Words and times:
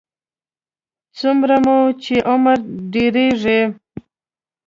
څومره 1.17 1.55
مو 1.65 1.77
چې 2.03 2.15
عمر 2.31 2.57
ډېرېږي. 2.93 3.59